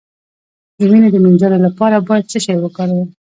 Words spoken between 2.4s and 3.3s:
شی وکاروم؟